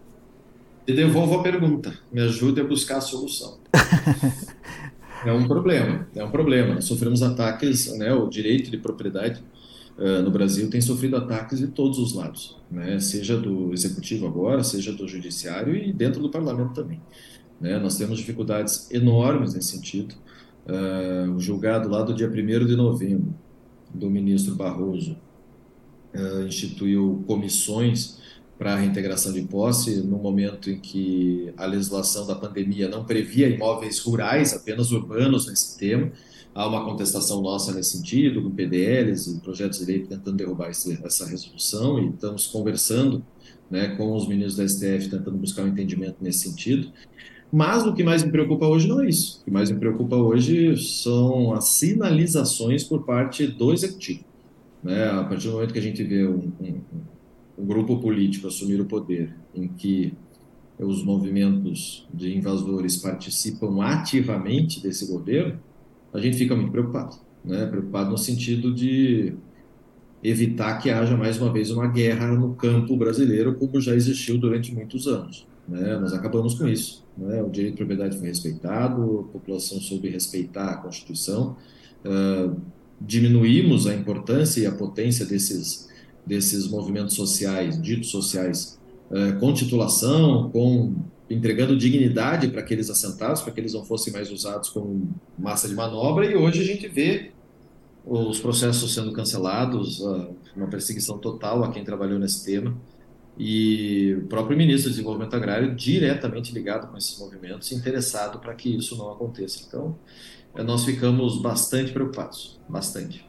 [0.87, 3.59] E devolvo a pergunta, me ajude a buscar a solução.
[5.25, 6.75] é um problema, é um problema.
[6.75, 9.43] Nós sofremos ataques, né, o direito de propriedade
[9.97, 14.93] no Brasil tem sofrido ataques de todos os lados, né, seja do executivo agora, seja
[14.93, 17.01] do judiciário e dentro do parlamento também.
[17.61, 20.15] Né, nós temos dificuldades enormes nesse sentido
[20.67, 23.35] uh, o julgado lá do dia 1 de novembro
[23.93, 25.17] do ministro Barroso
[26.15, 28.21] uh, instituiu comissões
[28.59, 33.49] para a reintegração de posse no momento em que a legislação da pandemia não previa
[33.49, 36.13] imóveis rurais, apenas urbanos nesse tema.
[36.55, 41.01] Há uma contestação nossa nesse sentido, com PDLs e projetos de lei tentando derrubar esse,
[41.03, 43.25] essa resolução, e estamos conversando
[43.71, 46.93] né, com os ministros da STF, tentando buscar um entendimento nesse sentido.
[47.51, 49.41] Mas o que mais me preocupa hoje não é isso.
[49.41, 54.25] O que mais me preocupa hoje são as sinalizações por parte do executivo.
[54.83, 55.07] Né?
[55.09, 56.81] A partir do momento que a gente vê um, um,
[57.59, 60.13] um grupo político assumir o poder, em que
[60.79, 65.59] os movimentos de invasores participam ativamente desse governo,
[66.13, 67.17] a gente fica muito preocupado.
[67.45, 67.67] Né?
[67.67, 69.35] Preocupado no sentido de
[70.23, 74.73] evitar que haja mais uma vez uma guerra no campo brasileiro, como já existiu durante
[74.73, 75.47] muitos anos.
[75.69, 75.99] Né?
[75.99, 77.05] Nós acabamos com isso.
[77.17, 77.43] Né?
[77.43, 81.57] O direito de propriedade foi respeitado, a população soube respeitar a Constituição,
[82.05, 82.57] uh,
[83.01, 85.89] diminuímos a importância e a potência desses,
[86.25, 88.79] desses movimentos sociais, ditos sociais,
[89.11, 90.95] uh, com titulação, com
[91.33, 95.75] entregando dignidade para aqueles assentados, para que eles não fossem mais usados como massa de
[95.75, 97.31] manobra, e hoje a gente vê
[98.05, 100.01] os processos sendo cancelados,
[100.57, 102.77] uma perseguição total a quem trabalhou nesse tema,
[103.39, 108.77] e o próprio ministro do Desenvolvimento Agrário diretamente ligado com esses movimentos, interessado para que
[108.77, 109.65] isso não aconteça.
[109.67, 109.97] Então,
[110.55, 113.25] eh, nós ficamos bastante preocupados, bastante.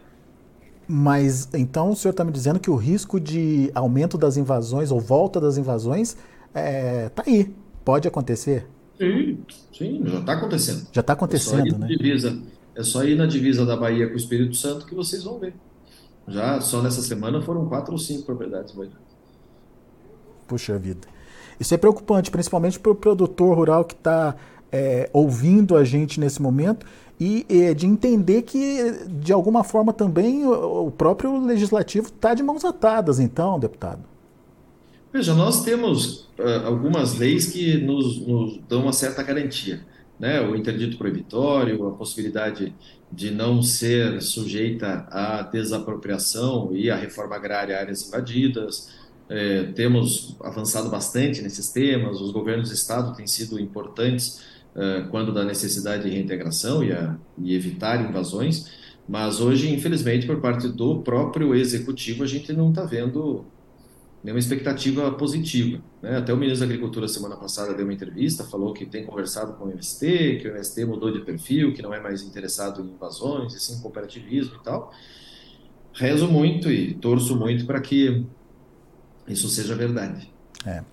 [0.85, 4.99] Mas então o senhor está me dizendo que o risco de aumento das invasões ou
[4.99, 6.17] volta das invasões
[6.49, 8.67] está é, tá aí, pode acontecer?
[8.97, 9.39] Sim,
[9.71, 10.87] sim, já está acontecendo.
[10.91, 11.87] Já está acontecendo, é né?
[11.87, 12.39] Divisa,
[12.75, 15.53] é só ir na divisa da Bahia com o Espírito Santo que vocês vão ver.
[16.27, 18.73] Já só nessa semana foram quatro ou cinco propriedades
[20.47, 21.07] Puxa vida.
[21.59, 24.35] Isso é preocupante, principalmente para o produtor rural que está
[24.71, 26.85] é, ouvindo a gente nesse momento
[27.19, 32.41] e é, de entender que, de alguma forma, também o, o próprio legislativo está de
[32.41, 34.12] mãos atadas, então, deputado.
[35.13, 39.85] Veja, nós temos uh, algumas leis que nos, nos, dão uma certa garantia.
[40.19, 40.41] Né?
[40.41, 42.73] O interdito proibitório, a possibilidade
[43.11, 48.89] de não ser sujeita à desapropriação e à reforma agrária áreas invadidas,
[49.29, 54.41] é, temos avançado bastante nesses temas, os governos do Estado têm sido importantes
[54.75, 58.67] é, quando da necessidade de reintegração e, a, e evitar invasões,
[59.07, 63.45] mas hoje, infelizmente, por parte do próprio Executivo, a gente não está vendo
[64.23, 65.81] nenhuma expectativa positiva.
[66.01, 66.17] Né?
[66.17, 69.65] Até o ministro da Agricultura, semana passada, deu uma entrevista, falou que tem conversado com
[69.65, 73.53] o MST, que o MST mudou de perfil, que não é mais interessado em invasões,
[73.53, 74.93] e sim em cooperativismo e tal.
[75.93, 78.25] Rezo muito e torço muito para que
[79.27, 80.31] isso seja verdade.
[80.65, 80.83] É.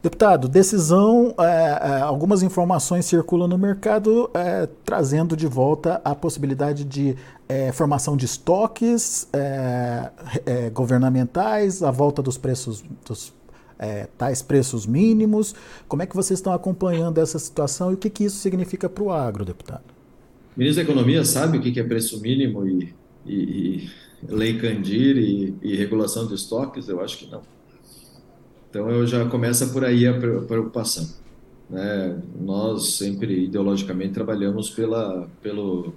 [0.00, 6.84] Deputado, decisão, é, é, algumas informações circulam no mercado é, trazendo de volta a possibilidade
[6.84, 7.16] de
[7.48, 10.10] é, formação de estoques é,
[10.46, 13.36] é, governamentais, a volta dos preços, dos
[14.16, 15.54] tais preços mínimos.
[15.86, 19.04] Como é que vocês estão acompanhando essa situação e o que, que isso significa para
[19.04, 19.84] o agro, deputado?
[20.56, 22.92] O ministro da Economia sabe o que é preço mínimo e,
[23.24, 23.88] e, e
[24.28, 26.88] lei Candir e, e, regulação de estoques?
[26.88, 27.42] Eu acho que não.
[28.68, 31.08] Então eu já começa por aí a preocupação.
[31.68, 32.20] Né?
[32.40, 35.92] Nós sempre ideologicamente trabalhamos pela, pelo,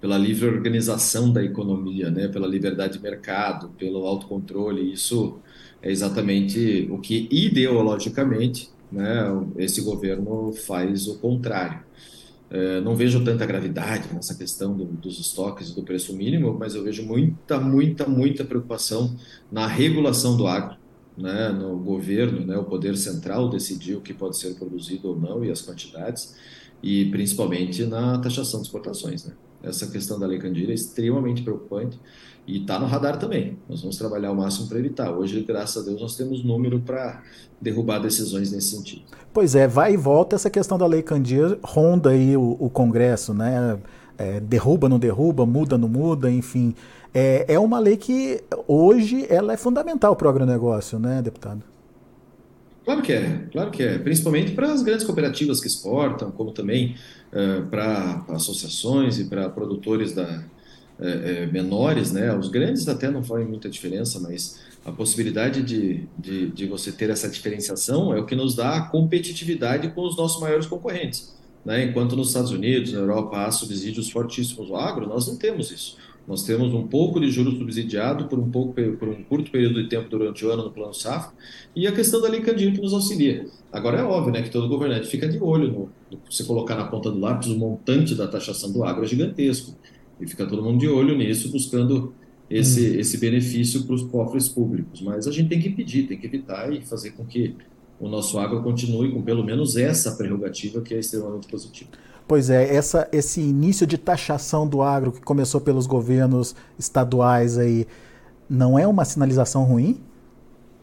[0.00, 2.28] pela livre organização da economia, né?
[2.28, 4.92] pela liberdade de mercado, pelo autocontrole.
[4.92, 5.38] Isso
[5.82, 9.24] é exatamente o que ideologicamente né,
[9.56, 11.80] esse governo faz o contrário.
[12.50, 16.74] É, não vejo tanta gravidade nessa questão do, dos estoques e do preço mínimo, mas
[16.74, 19.16] eu vejo muita, muita, muita preocupação
[19.50, 20.76] na regulação do agro,
[21.16, 25.44] né, no governo, né, o poder central decidir o que pode ser produzido ou não
[25.44, 26.34] e as quantidades,
[26.82, 29.24] e principalmente na taxação de exportações.
[29.24, 29.32] Né.
[29.62, 31.98] Essa questão da Lei Candira é extremamente preocupante
[32.46, 33.56] e está no radar também.
[33.68, 35.10] Nós vamos trabalhar o máximo para evitar.
[35.10, 37.22] Hoje, graças a Deus, nós temos número para
[37.60, 39.04] derrubar decisões nesse sentido.
[39.32, 43.32] Pois é, vai e volta essa questão da Lei Candir, ronda aí o, o Congresso,
[43.32, 43.78] né?
[44.16, 46.74] É, derruba, não derruba, muda, não muda, enfim.
[47.12, 51.62] É, é uma lei que hoje ela é fundamental para o agronegócio, né, deputado?
[52.84, 53.98] Claro que é, claro que é.
[53.98, 56.96] Principalmente para as grandes cooperativas que exportam, como também
[57.32, 60.44] uh, para associações e para produtores da,
[60.98, 62.36] uh, menores, né?
[62.36, 67.08] Os grandes até não fazem muita diferença, mas a possibilidade de, de, de, você ter
[67.08, 71.34] essa diferenciação é o que nos dá a competitividade com os nossos maiores concorrentes.
[71.64, 71.84] Né?
[71.84, 75.96] Enquanto nos Estados Unidos, na Europa, há subsídios fortíssimos ao agro, nós não temos isso.
[76.26, 79.88] Nós temos um pouco de juros subsidiado por um, pouco, por um curto período de
[79.88, 81.32] tempo durante o ano no Plano Safra
[81.76, 83.46] e a questão da Lei Candir que nos auxilia.
[83.70, 86.84] Agora é óbvio né, que todo governante fica de olho no, no se colocar na
[86.84, 89.76] ponta do lápis o montante da taxação do agro é gigantesco
[90.18, 92.14] e fica todo mundo de olho nisso buscando
[92.48, 93.00] esse, hum.
[93.00, 95.02] esse benefício para os cofres públicos.
[95.02, 97.54] Mas a gente tem que impedir, tem que evitar e fazer com que
[97.98, 101.90] o nosso agro continue com pelo menos essa prerrogativa que é extremamente positiva.
[102.26, 107.86] Pois é, essa, esse início de taxação do agro que começou pelos governos estaduais aí,
[108.48, 110.00] não é uma sinalização ruim?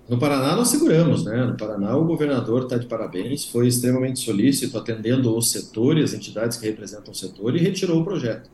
[0.08, 1.46] No Paraná nós seguramos, né?
[1.46, 6.14] No Paraná o governador está de parabéns, foi extremamente solícito, atendendo o setor e as
[6.14, 8.50] entidades que representam o setor e retirou o projeto.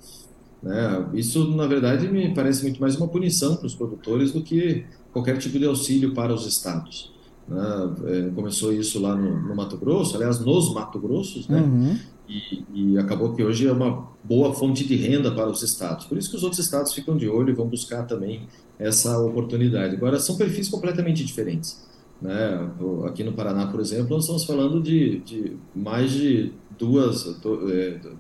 [0.62, 1.10] Né?
[1.14, 5.38] Isso, na verdade, me parece muito mais uma punição para os produtores do que qualquer
[5.38, 7.12] tipo de auxílio para os estados.
[7.48, 7.96] Né?
[8.06, 11.62] É, começou isso lá no, no, Mato Grosso, aliás, nos Mato Grossos, né?
[11.62, 11.98] Uhum.
[12.28, 16.06] E, e, acabou que hoje é uma boa fonte de renda para os estados.
[16.06, 19.96] Por isso que os outros estados ficam de olho e vão buscar também essa oportunidade.
[19.96, 21.88] Agora, são perfis completamente diferentes.
[22.22, 22.70] Né?
[23.06, 27.24] Aqui no Paraná, por exemplo, nós estamos falando de, de mais de duas,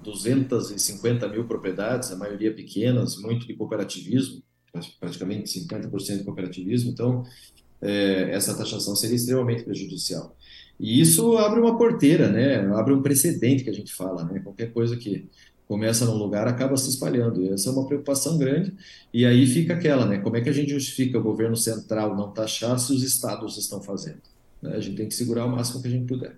[0.03, 4.41] 250 é, mil propriedades, a maioria pequenas, muito de cooperativismo,
[4.99, 6.91] praticamente 50% de cooperativismo.
[6.91, 7.23] Então,
[7.82, 10.36] é, essa taxação seria extremamente prejudicial.
[10.80, 12.57] E isso abre uma porteira, né?
[12.75, 14.23] abre um precedente que a gente fala.
[14.25, 14.39] Né?
[14.39, 15.28] Qualquer coisa que
[15.67, 17.41] começa num lugar, acaba se espalhando.
[17.41, 18.73] E essa é uma preocupação grande.
[19.13, 20.19] E aí fica aquela, né?
[20.19, 23.82] Como é que a gente justifica o governo central não taxar se os estados estão
[23.82, 24.21] fazendo?
[24.61, 24.75] Né?
[24.75, 26.36] A gente tem que segurar o máximo que a gente puder.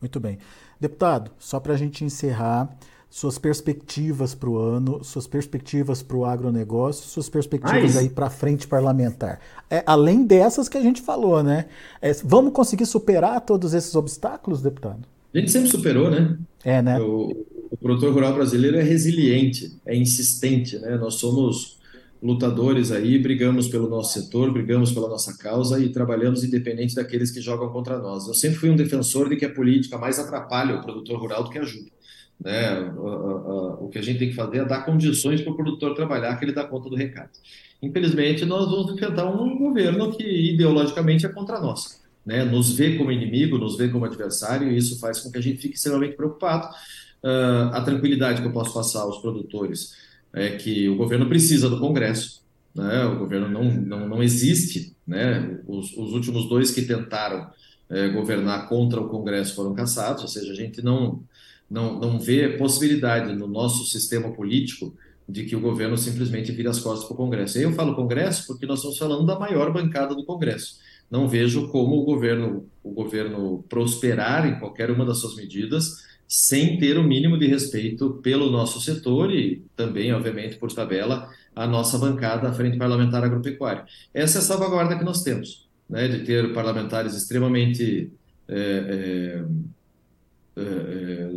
[0.00, 0.38] Muito bem.
[0.78, 2.74] Deputado, só para a gente encerrar,
[3.10, 8.30] suas perspectivas para o ano, suas perspectivas para o agronegócio, suas perspectivas aí para a
[8.30, 9.40] frente parlamentar.
[9.68, 11.66] É, além dessas que a gente falou, né?
[12.00, 15.00] É, vamos conseguir superar todos esses obstáculos, deputado?
[15.34, 16.38] A gente sempre superou, né?
[16.64, 17.00] É, né?
[17.00, 20.96] O, o produtor rural brasileiro é resiliente, é insistente, né?
[20.96, 21.80] Nós somos
[22.22, 27.40] lutadores aí, brigamos pelo nosso setor, brigamos pela nossa causa e trabalhamos independente daqueles que
[27.40, 28.28] jogam contra nós.
[28.28, 31.50] Eu sempre fui um defensor de que a política mais atrapalha o produtor rural do
[31.50, 31.90] que ajuda.
[32.40, 32.80] Né?
[32.96, 36.44] O, que a gente tem que fazer é dar condições para o produtor trabalhar, que
[36.44, 37.30] ele dá conta do recado.
[37.82, 42.00] Infelizmente, nós vamos enfrentar um governo que ideologicamente é contra nós.
[42.24, 42.44] Né?
[42.44, 45.60] Nos vê como inimigo, nos vê como adversário, e isso faz com que a gente
[45.60, 46.74] fique extremamente preocupado.
[47.22, 49.94] Uh, a tranquilidade que eu posso passar aos produtores
[50.32, 52.42] é que o governo precisa do Congresso,
[52.74, 53.04] né?
[53.04, 55.58] o governo não, não, não existe, né?
[55.66, 57.50] os, os últimos dois que tentaram
[57.90, 61.22] é, governar contra o Congresso foram cassados, ou seja, a gente não,
[61.70, 64.94] não, não vê possibilidade no nosso sistema político
[65.28, 67.58] de que o governo simplesmente vire as costas para o Congresso.
[67.58, 70.78] E eu falo Congresso porque nós estamos falando da maior bancada do Congresso.
[71.08, 76.78] Não vejo como o governo, o governo prosperar em qualquer uma das suas medidas sem
[76.78, 81.98] ter o mínimo de respeito pelo nosso setor e também, obviamente, por tabela, a nossa
[81.98, 83.84] bancada à frente parlamentar agropecuária.
[84.14, 88.12] Essa é a salvaguarda que nós temos, né, de ter parlamentares extremamente
[88.48, 89.42] é,
[90.56, 91.30] é,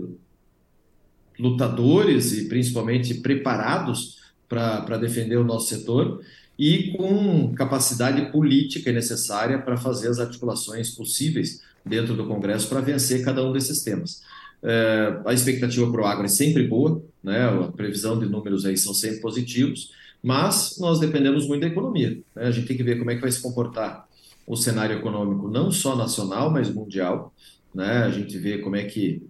[1.43, 6.21] lutadores e principalmente preparados para defender o nosso setor
[6.57, 13.25] e com capacidade política necessária para fazer as articulações possíveis dentro do Congresso para vencer
[13.25, 14.21] cada um desses temas.
[14.61, 17.43] É, a expectativa para o agro é sempre boa, né?
[17.43, 19.91] a previsão de números aí são sempre positivos,
[20.21, 22.17] mas nós dependemos muito da economia.
[22.33, 22.43] Né?
[22.45, 24.07] A gente tem que ver como é que vai se comportar
[24.47, 27.33] o cenário econômico, não só nacional, mas mundial.
[27.75, 28.03] Né?
[28.03, 29.21] A gente vê como é que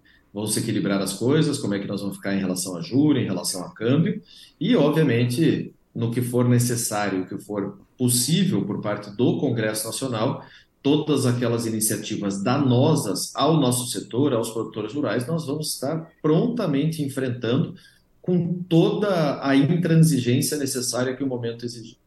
[0.47, 3.25] se equilibrar as coisas, como é que nós vamos ficar em relação a juros, em
[3.25, 4.21] relação a câmbio,
[4.59, 10.43] e, obviamente, no que for necessário, o que for possível por parte do Congresso Nacional,
[10.81, 17.75] todas aquelas iniciativas danosas ao nosso setor, aos produtores rurais, nós vamos estar prontamente enfrentando
[18.21, 21.97] com toda a intransigência necessária que o momento exige.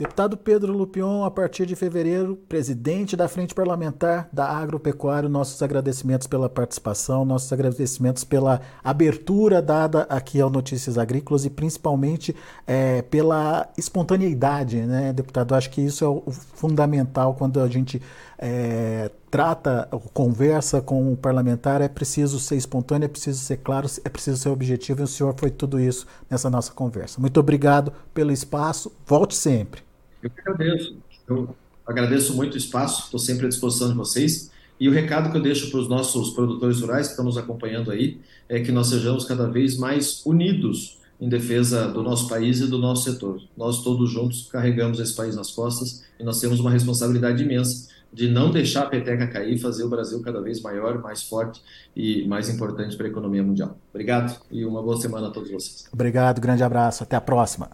[0.00, 6.26] Deputado Pedro Lupion, a partir de fevereiro, presidente da Frente Parlamentar da Agropecuário, nossos agradecimentos
[6.26, 12.34] pela participação, nossos agradecimentos pela abertura dada aqui ao Notícias Agrícolas e principalmente
[12.66, 15.54] é, pela espontaneidade, né, deputado?
[15.54, 18.00] Acho que isso é o fundamental quando a gente
[18.38, 24.08] é, trata, conversa com o parlamentar, é preciso ser espontâneo, é preciso ser claro, é
[24.08, 27.20] preciso ser objetivo, e o senhor foi tudo isso nessa nossa conversa.
[27.20, 29.89] Muito obrigado pelo espaço, volte sempre.
[30.22, 30.96] Eu agradeço.
[31.28, 31.56] Eu
[31.86, 34.50] agradeço muito o espaço, estou sempre à disposição de vocês.
[34.78, 37.90] E o recado que eu deixo para os nossos produtores rurais que estão nos acompanhando
[37.90, 38.18] aí
[38.48, 42.78] é que nós sejamos cada vez mais unidos em defesa do nosso país e do
[42.78, 43.42] nosso setor.
[43.56, 48.28] Nós todos juntos carregamos esse país nas costas e nós temos uma responsabilidade imensa de
[48.28, 51.62] não deixar a peteca cair e fazer o Brasil cada vez maior, mais forte
[51.94, 53.78] e mais importante para a economia mundial.
[53.90, 55.88] Obrigado e uma boa semana a todos vocês.
[55.92, 57.70] Obrigado, grande abraço, até a próxima.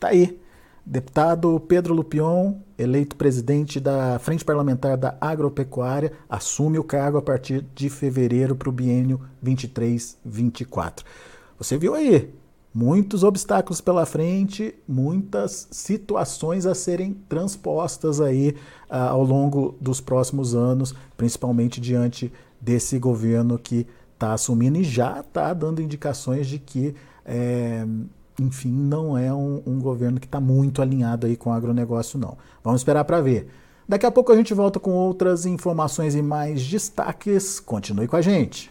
[0.00, 0.38] Tá aí.
[0.90, 7.62] Deputado Pedro Lupion, eleito presidente da Frente Parlamentar da Agropecuária, assume o cargo a partir
[7.74, 11.04] de fevereiro para o biênio 23-24.
[11.58, 12.32] Você viu aí,
[12.72, 18.56] muitos obstáculos pela frente, muitas situações a serem transpostas aí
[18.88, 25.20] uh, ao longo dos próximos anos, principalmente diante desse governo que está assumindo e já
[25.20, 26.94] está dando indicações de que
[27.26, 27.86] é,
[28.38, 32.36] enfim, não é um, um governo que está muito alinhado aí com o agronegócio, não.
[32.62, 33.48] Vamos esperar para ver.
[33.88, 37.58] Daqui a pouco a gente volta com outras informações e mais destaques.
[37.58, 38.70] Continue com a gente.